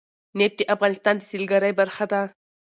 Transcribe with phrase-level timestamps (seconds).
[0.39, 2.21] نفت د افغانستان د سیلګرۍ برخه ده.